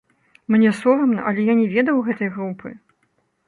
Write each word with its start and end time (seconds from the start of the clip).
Мне 0.53 0.71
сорамна, 0.77 1.21
але 1.31 1.45
я 1.51 1.57
не 1.61 1.67
ведаў 1.77 2.03
гэтай 2.11 2.29
групы. 2.39 2.69